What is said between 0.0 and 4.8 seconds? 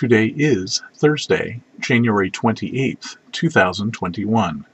Today is Thursday, January 28th, 2021.